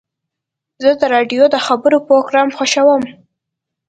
زه 0.81 0.89
د 0.99 1.01
راډیو 1.13 1.43
د 1.53 1.57
خبرو 1.67 1.97
پروګرام 2.07 2.47
خوښوم. 2.57 3.03